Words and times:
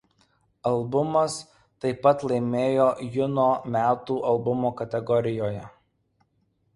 Albumas 0.69 1.33
taip 1.85 1.99
pat 2.07 2.25
laimėjo 2.31 2.87
„Juno“ 3.17 3.45
Metų 3.75 4.15
albumo 4.31 4.73
kategorijoje. 4.81 5.67